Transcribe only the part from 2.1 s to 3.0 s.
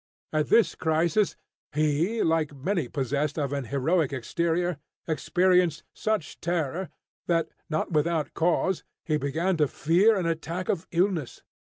like many